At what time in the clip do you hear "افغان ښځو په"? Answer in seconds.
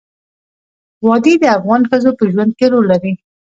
1.57-2.23